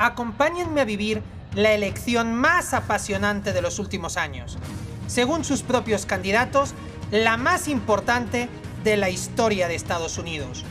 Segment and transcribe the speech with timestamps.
[0.00, 1.22] acompáñenme a vivir
[1.54, 4.56] la elección más apasionante de los últimos años.
[5.06, 6.72] Según sus propios candidatos,
[7.10, 8.48] la más importante
[8.82, 10.64] de la historia de Estados Unidos.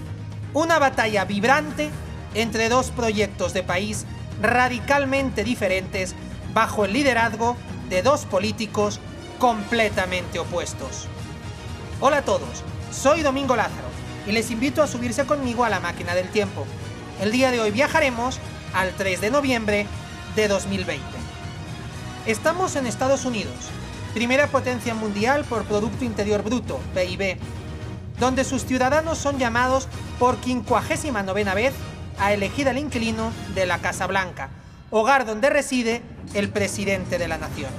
[0.53, 1.91] Una batalla vibrante
[2.33, 4.05] entre dos proyectos de país
[4.41, 6.15] radicalmente diferentes
[6.53, 7.55] bajo el liderazgo
[7.87, 8.99] de dos políticos
[9.37, 11.07] completamente opuestos.
[12.01, 13.89] Hola a todos, soy Domingo Lázaro
[14.25, 16.65] y les invito a subirse conmigo a la máquina del tiempo.
[17.21, 18.39] El día de hoy viajaremos
[18.73, 19.87] al 3 de noviembre
[20.35, 21.03] de 2020.
[22.25, 23.53] Estamos en Estados Unidos,
[24.13, 27.37] primera potencia mundial por Producto Interior Bruto, PIB,
[28.19, 29.87] donde sus ciudadanos son llamados
[30.19, 31.73] por 59 vez
[32.19, 34.49] a elegir al inquilino de la Casa Blanca,
[34.91, 36.01] hogar donde reside
[36.33, 37.71] el presidente de la nación.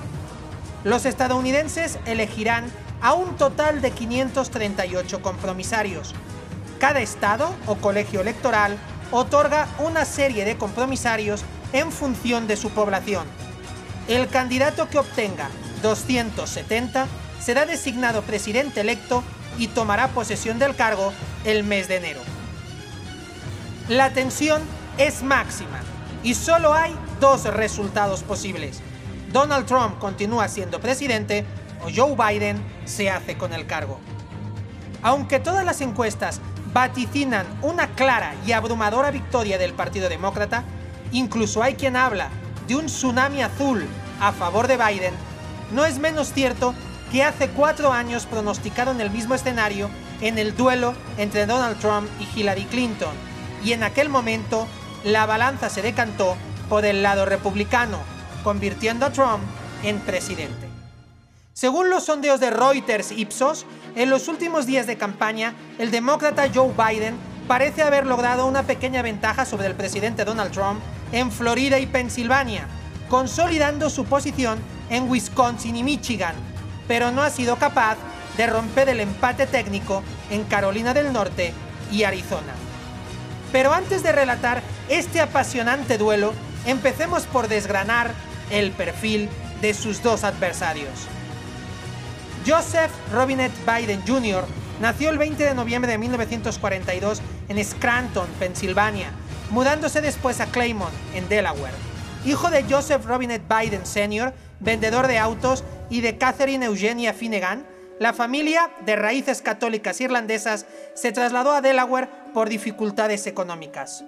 [0.83, 2.65] Los estadounidenses elegirán
[3.03, 6.15] a un total de 538 compromisarios.
[6.79, 8.79] Cada estado o colegio electoral
[9.10, 13.27] otorga una serie de compromisarios en función de su población.
[14.08, 15.50] El candidato que obtenga
[15.83, 17.06] 270
[17.41, 19.22] será designado presidente electo
[19.58, 21.12] y tomará posesión del cargo
[21.44, 22.20] el mes de enero.
[23.89, 24.62] La tensión
[24.98, 25.80] es máxima
[26.22, 28.80] y solo hay dos resultados posibles.
[29.33, 31.45] Donald Trump continúa siendo presidente
[31.84, 33.98] o Joe Biden se hace con el cargo.
[35.02, 36.41] Aunque todas las encuestas
[36.73, 40.65] vaticinan una clara y abrumadora victoria del Partido Demócrata,
[41.13, 42.29] incluso hay quien habla
[42.67, 43.87] de un tsunami azul
[44.21, 45.15] a favor de Biden,
[45.73, 46.75] no es menos cierto
[47.11, 52.39] que hace cuatro años pronosticaron el mismo escenario en el duelo entre Donald Trump y
[52.39, 53.15] Hillary Clinton,
[53.65, 54.69] y en aquel momento
[55.05, 56.37] la balanza se decantó
[56.69, 57.98] por el lado republicano,
[58.45, 59.43] convirtiendo a Trump
[59.83, 60.70] en presidente.
[61.61, 66.72] Según los sondeos de Reuters Ipsos, en los últimos días de campaña, el demócrata Joe
[66.72, 70.80] Biden parece haber logrado una pequeña ventaja sobre el presidente Donald Trump
[71.12, 72.67] en Florida y Pensilvania,
[73.11, 74.58] consolidando su posición
[74.89, 76.35] en Wisconsin y Michigan,
[76.89, 77.98] pero no ha sido capaz
[78.39, 81.52] de romper el empate técnico en Carolina del Norte
[81.92, 82.55] y Arizona.
[83.52, 86.33] Pero antes de relatar este apasionante duelo,
[86.64, 88.12] empecemos por desgranar
[88.51, 89.29] el perfil
[89.61, 91.06] de sus dos adversarios.
[92.46, 94.45] Joseph Robinette Biden Jr.
[94.80, 99.11] nació el 20 de noviembre de 1942 en Scranton, Pensilvania,
[99.51, 101.74] mudándose después a Claymont, en Delaware.
[102.24, 107.67] Hijo de Joseph Robinette Biden Sr., vendedor de autos, y de Catherine Eugenia Finnegan,
[107.98, 110.64] la familia, de raíces católicas irlandesas,
[110.95, 114.02] se trasladó a Delaware por dificultades económicas.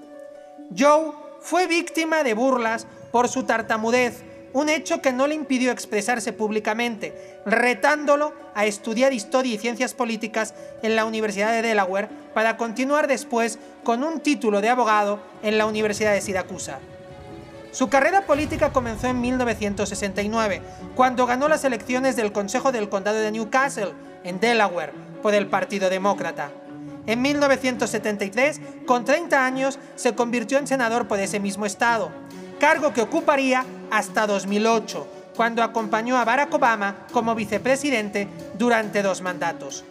[0.76, 4.22] Joe fue víctima de burlas por su tartamudez,
[4.52, 10.54] un hecho que no le impidió expresarse públicamente, retándolo a estudiar historia y ciencias políticas
[10.82, 15.66] en la Universidad de Delaware para continuar después con un título de abogado en la
[15.66, 16.78] Universidad de Siracusa.
[17.72, 20.60] Su carrera política comenzó en 1969,
[20.94, 23.92] cuando ganó las elecciones del Consejo del Condado de Newcastle,
[24.24, 24.92] en Delaware,
[25.22, 26.50] por el Partido Demócrata.
[27.06, 32.12] En 1973, con 30 años, se convirtió en senador por ese mismo estado,
[32.60, 38.26] cargo que ocuparía hasta 2008, cuando acompañó a Barack Obama como vicepresidente
[38.58, 39.84] durante dos mandatos.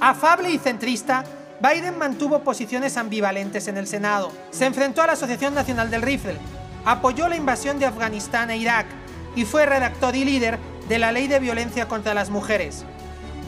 [0.00, 1.24] Afable y centrista,
[1.60, 4.32] Biden mantuvo posiciones ambivalentes en el Senado.
[4.50, 6.38] Se enfrentó a la Asociación Nacional del Rifle,
[6.84, 8.86] apoyó la invasión de Afganistán e Irak
[9.36, 10.58] y fue redactor y líder
[10.88, 12.84] de la Ley de Violencia contra las Mujeres.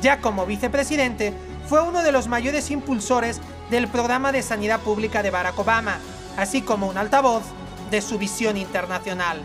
[0.00, 1.34] Ya como vicepresidente,
[1.68, 5.98] fue uno de los mayores impulsores del programa de sanidad pública de Barack Obama,
[6.36, 7.42] así como un altavoz
[7.90, 9.42] de su visión internacional.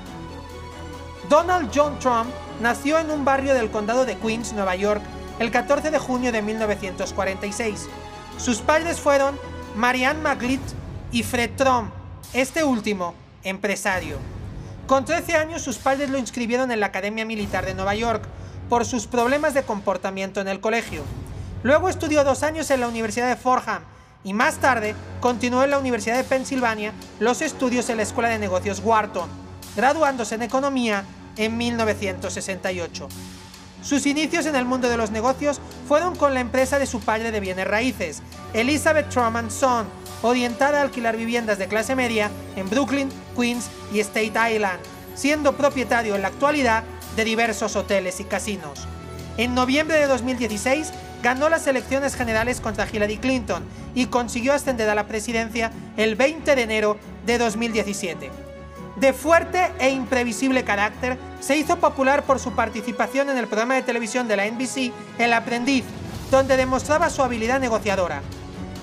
[1.29, 2.29] Donald John Trump
[2.61, 5.01] nació en un barrio del condado de Queens, Nueva York,
[5.39, 7.89] el 14 de junio de 1946.
[8.37, 9.37] Sus padres fueron
[9.75, 10.73] Marianne Magritte
[11.11, 11.91] y Fred Trump,
[12.31, 14.17] este último empresario.
[14.87, 18.23] Con 13 años sus padres lo inscribieron en la Academia Militar de Nueva York
[18.69, 21.03] por sus problemas de comportamiento en el colegio.
[21.61, 23.83] Luego estudió dos años en la Universidad de Fordham
[24.23, 28.39] y más tarde continuó en la Universidad de Pensilvania los estudios en la Escuela de
[28.39, 29.29] Negocios Wharton,
[29.75, 31.03] graduándose en Economía
[31.37, 33.07] en 1968.
[33.81, 37.31] Sus inicios en el mundo de los negocios fueron con la empresa de su padre
[37.31, 38.21] de bienes raíces,
[38.53, 39.87] Elizabeth Truman Son,
[40.23, 44.79] orientada a alquilar viviendas de clase media en Brooklyn, Queens y State Island,
[45.15, 46.83] siendo propietario en la actualidad
[47.15, 48.87] de diversos hoteles y casinos.
[49.37, 50.91] En noviembre de 2016
[51.21, 53.63] ganó las elecciones generales contra Hillary Clinton
[53.93, 58.46] y consiguió ascender a la presidencia el 20 de enero de 2017.
[58.97, 63.83] De fuerte e imprevisible carácter, se hizo popular por su participación en el programa de
[63.83, 65.83] televisión de la NBC El Aprendiz,
[66.31, 68.23] donde demostraba su habilidad negociadora.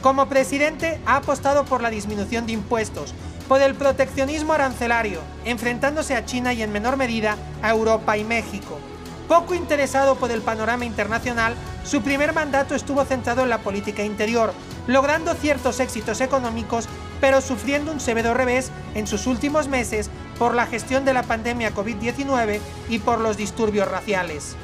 [0.03, 3.13] Como presidente ha apostado por la disminución de impuestos,
[3.49, 8.79] por el proteccionismo arancelario, enfrentándose a China y en menor medida a Europa y México.
[9.27, 14.53] Poco interesado por el panorama internacional, su primer mandato estuvo centrado en la política interior,
[14.87, 16.89] logrando ciertos éxitos económicos,
[17.21, 21.75] pero sufriendo un severo revés en sus últimos meses por la gestión de la pandemia
[21.75, 24.57] COVID-19 y por los disturbios raciales.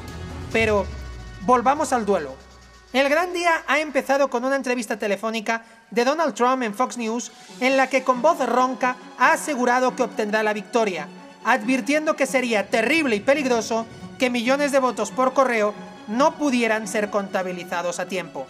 [0.51, 0.85] Pero
[1.41, 2.35] volvamos al duelo.
[2.93, 7.31] El gran día ha empezado con una entrevista telefónica de Donald Trump en Fox News
[7.61, 11.07] en la que con voz ronca ha asegurado que obtendrá la victoria,
[11.45, 13.85] advirtiendo que sería terrible y peligroso
[14.19, 15.73] que millones de votos por correo
[16.09, 18.45] no pudieran ser contabilizados a tiempo.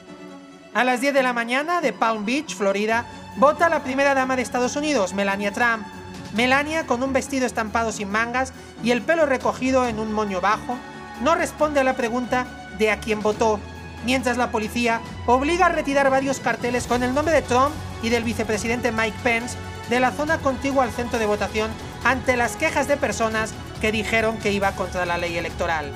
[0.73, 4.41] A las 10 de la mañana de Palm Beach, Florida, vota la primera dama de
[4.41, 5.85] Estados Unidos, Melania Trump.
[6.33, 10.77] Melania, con un vestido estampado sin mangas y el pelo recogido en un moño bajo,
[11.21, 12.47] no responde a la pregunta
[12.77, 13.59] de a quién votó
[14.05, 18.23] mientras la policía obliga a retirar varios carteles con el nombre de Trump y del
[18.23, 19.57] vicepresidente Mike Pence
[19.89, 21.69] de la zona contigua al centro de votación
[22.05, 25.91] ante las quejas de personas que dijeron que iba contra la ley electoral.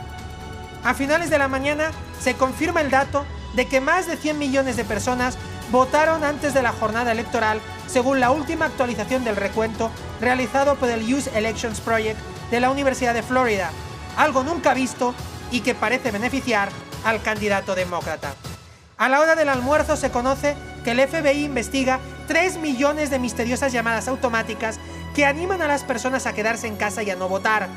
[0.83, 3.25] A finales de la mañana se confirma el dato
[3.55, 5.37] de que más de 100 millones de personas
[5.71, 11.05] votaron antes de la jornada electoral según la última actualización del recuento realizado por el
[11.05, 12.19] Youth Elections Project
[12.51, 13.71] de la Universidad de Florida,
[14.17, 15.13] algo nunca visto
[15.51, 16.69] y que parece beneficiar
[17.03, 18.33] al candidato demócrata.
[18.97, 23.73] A la hora del almuerzo se conoce que el FBI investiga 3 millones de misteriosas
[23.73, 24.79] llamadas automáticas
[25.13, 27.67] que animan a las personas a quedarse en casa y a no votar.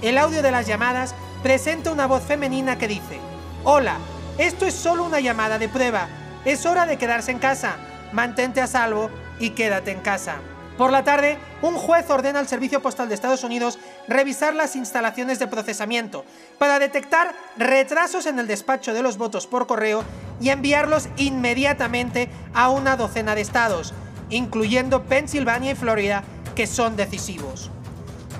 [0.00, 3.20] El audio de las llamadas presenta una voz femenina que dice,
[3.64, 3.98] Hola,
[4.42, 6.08] esto es solo una llamada de prueba,
[6.44, 7.76] es hora de quedarse en casa,
[8.12, 9.08] mantente a salvo
[9.38, 10.36] y quédate en casa.
[10.76, 13.78] Por la tarde, un juez ordena al Servicio Postal de Estados Unidos
[14.08, 16.24] revisar las instalaciones de procesamiento
[16.58, 20.02] para detectar retrasos en el despacho de los votos por correo
[20.40, 23.94] y enviarlos inmediatamente a una docena de estados,
[24.28, 26.24] incluyendo Pensilvania y Florida,
[26.56, 27.70] que son decisivos.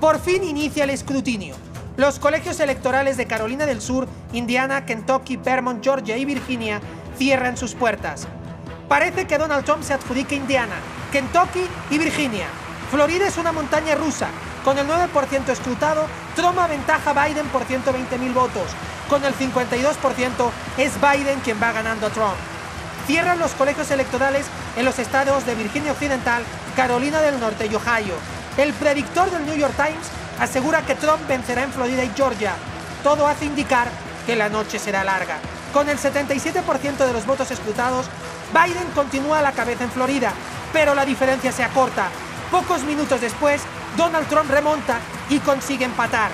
[0.00, 1.54] Por fin inicia el escrutinio.
[1.99, 6.81] Los colegios electorales de Carolina del Sur, Indiana, Kentucky, Vermont, Georgia y Virginia
[7.19, 8.27] cierran sus puertas.
[8.89, 10.77] Parece que Donald Trump se adjudica Indiana,
[11.12, 12.47] Kentucky y Virginia.
[12.91, 14.29] Florida es una montaña rusa.
[14.65, 18.71] Con el 9% escrutado, Trump aventaja a Biden por 120.000 votos.
[19.11, 22.37] Con el 52% es Biden quien va ganando a Trump.
[23.06, 24.47] Cierran los colegios electorales
[24.77, 26.43] en los estados de Virginia Occidental,
[26.75, 28.15] Carolina del Norte y Ohio.
[28.56, 32.55] El predictor del New York Times asegura que Trump vencerá en Florida y Georgia.
[33.05, 33.89] Todo hace indicar
[34.27, 35.39] que la noche será larga.
[35.73, 38.06] Con el 77% de los votos escrutados,
[38.53, 40.33] Biden continúa a la cabeza en Florida,
[40.73, 42.09] pero la diferencia se acorta.
[42.50, 43.62] Pocos minutos después,
[43.97, 44.99] Donald Trump remonta
[45.31, 46.31] y consigue empatar.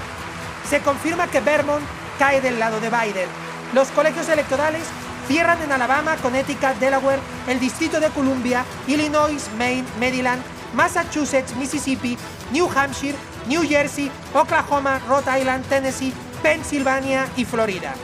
[0.69, 1.84] Se confirma que Vermont
[2.19, 3.28] cae del lado de Biden.
[3.75, 4.82] Los colegios electorales
[5.28, 10.43] cierran en Alabama, Connecticut, Delaware, el Distrito de Columbia, Illinois, Maine, Maryland,
[10.75, 12.16] Massachusetts, Mississippi,
[12.50, 13.16] New Hampshire,
[13.48, 16.12] New Jersey, Oklahoma, Rhode Island, Tennessee,
[16.42, 17.94] Pensilvania y Florida.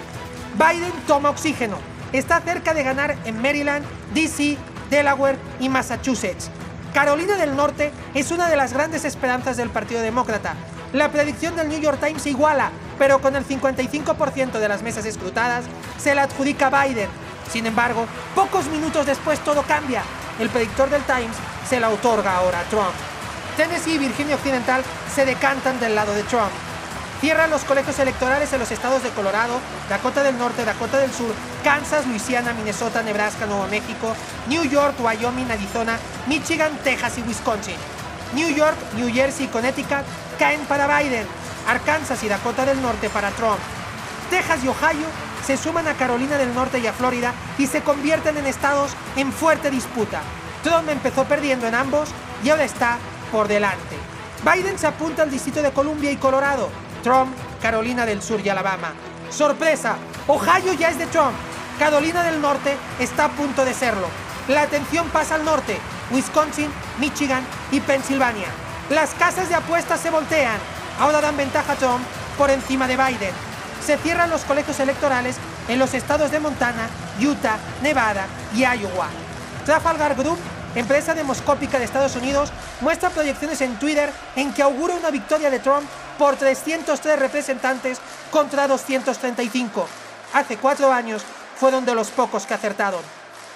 [0.55, 1.77] Biden toma oxígeno.
[2.13, 4.57] Está cerca de ganar en Maryland, DC,
[4.89, 6.51] Delaware y Massachusetts.
[6.95, 10.55] Carolina del Norte es una de las grandes esperanzas del Partido Demócrata.
[10.93, 15.65] La predicción del New York Times iguala, pero con el 55% de las mesas escrutadas
[15.99, 17.09] se la adjudica Biden.
[17.53, 20.03] Sin embargo, pocos minutos después todo cambia.
[20.39, 21.37] El predictor del Times
[21.69, 22.95] se la otorga ahora a Trump.
[23.57, 24.83] Tennessee y Virginia Occidental
[25.15, 26.51] se decantan del lado de Trump.
[27.21, 31.33] Cierran los colegios electorales en los estados de Colorado, Dakota del Norte, Dakota del Sur,
[31.63, 34.15] Kansas, Luisiana, Minnesota, Nebraska, Nuevo México,
[34.49, 37.77] New York, Wyoming, Arizona, Michigan, Texas y Wisconsin.
[38.35, 40.05] New York, New Jersey y Connecticut
[40.39, 41.27] caen para Biden,
[41.69, 43.61] Arkansas y Dakota del Norte para Trump.
[44.29, 45.07] Texas y Ohio
[45.47, 49.33] se suman a Carolina del Norte y a Florida y se convierten en estados en
[49.33, 50.21] fuerte disputa.
[50.65, 52.09] Trump empezó perdiendo en ambos
[52.43, 52.99] y ahora está
[53.31, 54.14] por delante.
[54.45, 56.69] Biden se apunta al distrito de Columbia y Colorado,
[57.03, 58.93] Trump, Carolina del Sur y Alabama.
[59.31, 59.97] Sorpresa,
[60.27, 61.33] Ohio ya es de Trump,
[61.79, 64.07] Carolina del Norte está a punto de serlo.
[64.49, 65.79] La atención pasa al norte,
[66.11, 66.69] Wisconsin,
[67.01, 68.49] Michigan y Pensilvania.
[68.91, 70.59] Las casas de apuestas se voltean,
[71.01, 72.05] ahora dan ventaja a Trump
[72.37, 73.33] por encima de Biden.
[73.83, 75.37] Se cierran los colegios electorales
[75.69, 79.09] en los estados de Montana, Utah, Nevada y Iowa.
[79.65, 80.39] Trafalgar Group
[80.75, 85.61] empresa demoscópica de Estados Unidos, muestra proyecciones en Twitter en que augura una victoria de
[85.61, 85.89] Trump
[86.19, 87.99] por 303 representantes
[88.31, 89.87] contra 235.
[90.33, 91.23] Hace cuatro años
[91.57, 93.01] fueron de los pocos que acertaron.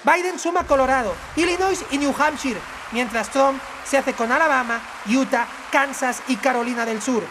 [0.03, 2.59] Biden suma Colorado, Illinois y New Hampshire,
[2.91, 7.23] mientras Trump se hace con Alabama, Utah, Kansas y Carolina del Sur.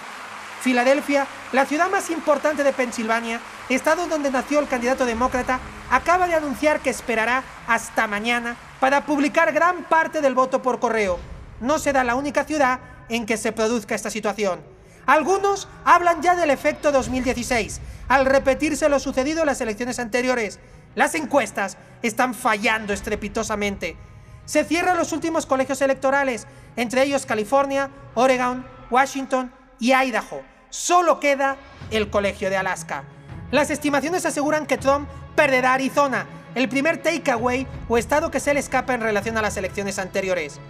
[0.61, 5.61] Filadelfia, la ciudad más importante de Pensilvania, estado donde nació el candidato demócrata,
[5.91, 11.19] acaba de anunciar que esperará hasta mañana para publicar gran parte del voto por correo.
[11.61, 14.61] no será la única ciudad en que se produzca esta situación.
[15.07, 20.61] Algunos hablan ya del efecto 2016, al repetirse lo sucedido en las elecciones anteriores.
[20.95, 23.97] Las encuestas están fallando estrepitosamente.
[24.45, 26.47] Se cierran los últimos colegios electorales,
[26.77, 30.43] entre ellos California, Oregon, Washington y Idaho.
[30.71, 31.57] Solo queda
[31.91, 33.05] el colegio de Alaska.
[33.51, 38.61] Las estimaciones aseguran que Trump perderá Arizona, el primer takeaway o estado que se le
[38.61, 40.61] escapa en relación a las elecciones anteriores.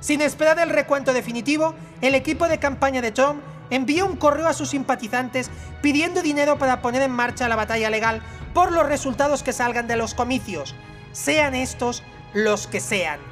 [0.00, 4.54] Sin esperar el recuento definitivo, el equipo de campaña de Trump envió un correo a
[4.54, 5.50] sus simpatizantes
[5.82, 8.22] pidiendo dinero para poner en marcha la batalla legal
[8.54, 10.74] por los resultados que salgan de los comicios,
[11.12, 12.02] sean estos
[12.34, 13.29] los que sean.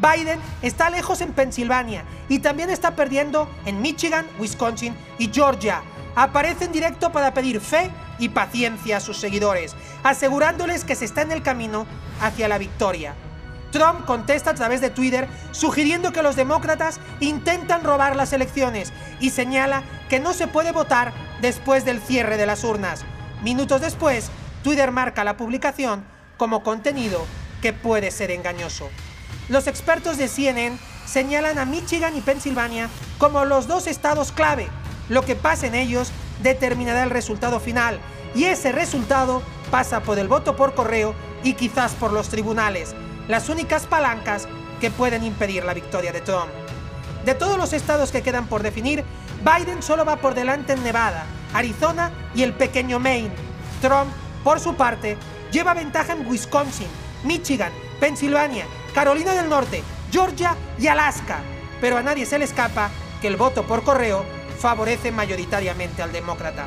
[0.00, 5.82] Biden está lejos en Pensilvania y también está perdiendo en Michigan, Wisconsin y Georgia.
[6.14, 11.22] Aparece en directo para pedir fe y paciencia a sus seguidores, asegurándoles que se está
[11.22, 11.86] en el camino
[12.20, 13.14] hacia la victoria.
[13.70, 19.30] Trump contesta a través de Twitter sugiriendo que los demócratas intentan robar las elecciones y
[19.30, 21.12] señala que no se puede votar
[21.42, 23.04] después del cierre de las urnas.
[23.42, 24.30] Minutos después,
[24.62, 26.04] Twitter marca la publicación
[26.36, 27.26] como contenido
[27.60, 28.88] que puede ser engañoso.
[29.48, 30.76] Los expertos de CNN
[31.06, 34.68] señalan a Michigan y Pensilvania como los dos estados clave.
[35.08, 36.10] Lo que pasa en ellos
[36.42, 37.98] determinará el resultado final
[38.34, 42.94] y ese resultado pasa por el voto por correo y quizás por los tribunales
[43.26, 44.48] las únicas palancas
[44.80, 46.50] que pueden impedir la victoria de Trump.
[47.24, 49.04] De todos los estados que quedan por definir,
[49.44, 53.34] Biden solo va por delante en Nevada, Arizona y el pequeño Maine.
[53.80, 54.10] Trump,
[54.44, 55.16] por su parte,
[55.52, 56.88] lleva ventaja en Wisconsin,
[57.24, 61.40] Michigan, Pensilvania, Carolina del Norte, Georgia y Alaska.
[61.80, 62.90] Pero a nadie se le escapa
[63.20, 64.24] que el voto por correo
[64.58, 66.66] favorece mayoritariamente al demócrata.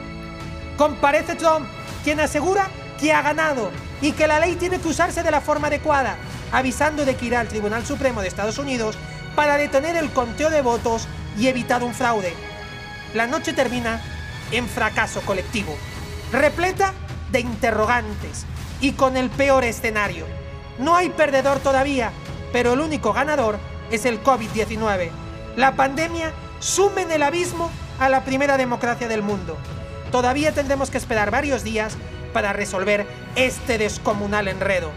[0.77, 1.67] Comparece Trump,
[2.03, 5.67] quien asegura que ha ganado y que la ley tiene que usarse de la forma
[5.67, 6.17] adecuada,
[6.51, 8.97] avisando de que irá al Tribunal Supremo de Estados Unidos
[9.35, 12.33] para detener el conteo de votos y evitar un fraude.
[13.13, 14.01] La noche termina
[14.51, 15.75] en fracaso colectivo,
[16.31, 16.93] repleta
[17.31, 18.45] de interrogantes
[18.79, 20.25] y con el peor escenario.
[20.81, 22.11] No hay perdedor todavía,
[22.51, 23.59] pero el único ganador
[23.91, 25.11] es el COVID-19.
[25.55, 27.69] La pandemia sume en el abismo
[27.99, 29.57] a la primera democracia del mundo.
[30.11, 31.97] Todavía tendremos que esperar varios días
[32.33, 34.89] para resolver este descomunal enredo.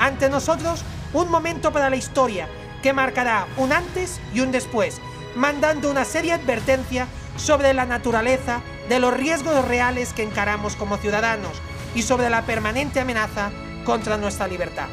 [0.00, 2.48] Ante nosotros, un momento para la historia
[2.82, 5.00] que marcará un antes y un después,
[5.36, 7.06] mandando una seria advertencia
[7.36, 11.62] sobre la naturaleza de los riesgos reales que encaramos como ciudadanos
[11.94, 13.52] y sobre la permanente amenaza
[13.84, 14.88] contra nuestra libertad.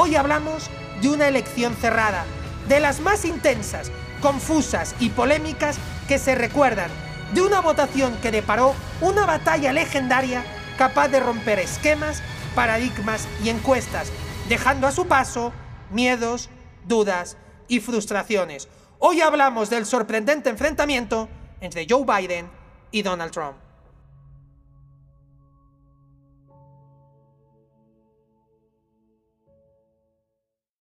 [0.00, 0.70] Hoy hablamos
[1.02, 2.24] de una elección cerrada,
[2.68, 3.90] de las más intensas,
[4.20, 5.76] confusas y polémicas
[6.06, 6.88] que se recuerdan,
[7.34, 10.44] de una votación que deparó una batalla legendaria
[10.76, 12.22] capaz de romper esquemas
[12.54, 14.12] paradigmas y encuestas,
[14.48, 15.52] dejando a su paso
[15.90, 16.48] miedos,
[16.86, 17.36] dudas
[17.66, 18.68] y frustraciones.
[19.00, 21.28] Hoy hablamos del sorprendente enfrentamiento
[21.60, 22.48] entre Joe Biden
[22.92, 23.67] y Donald Trump.